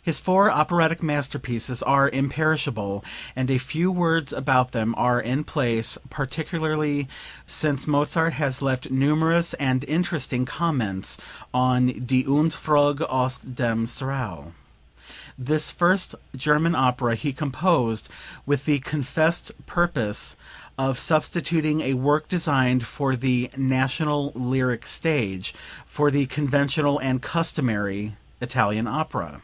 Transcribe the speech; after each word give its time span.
His 0.00 0.20
four 0.20 0.50
operatic 0.50 1.02
masterpieces 1.02 1.82
are 1.82 2.08
imperishable, 2.08 3.04
and 3.36 3.50
a 3.50 3.58
few 3.58 3.92
words 3.92 4.32
about 4.32 4.72
them 4.72 4.94
are 4.96 5.20
in 5.20 5.44
place, 5.44 5.98
particularly 6.08 7.08
since 7.46 7.86
Mozart 7.86 8.32
has 8.34 8.62
left 8.62 8.90
numerous 8.90 9.52
and 9.54 9.84
interesting 9.84 10.46
comments 10.46 11.18
on 11.52 11.88
"Die 12.06 12.24
Entfuhrung 12.26 13.02
aus 13.10 13.38
dem 13.40 13.84
Serail." 13.84 14.52
This 15.36 15.70
first 15.70 16.14
German 16.34 16.74
opera 16.74 17.14
he 17.14 17.34
composed 17.34 18.08
with 18.46 18.64
the 18.64 18.78
confessed 18.78 19.52
purpose 19.66 20.36
of 20.78 20.98
substituting 20.98 21.82
a 21.82 21.92
work 21.92 22.30
designed 22.30 22.86
for 22.86 23.14
the 23.14 23.50
"national 23.58 24.32
lyric 24.34 24.86
stage" 24.86 25.52
for 25.84 26.10
the 26.10 26.24
conventional 26.24 26.98
and 27.00 27.20
customary 27.20 28.16
Italian 28.40 28.86
opera. 28.86 29.42